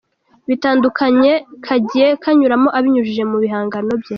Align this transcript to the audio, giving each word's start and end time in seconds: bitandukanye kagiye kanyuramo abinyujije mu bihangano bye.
bitandukanye 0.47 1.31
kagiye 1.65 2.07
kanyuramo 2.23 2.69
abinyujije 2.77 3.23
mu 3.31 3.37
bihangano 3.43 3.91
bye. 4.01 4.09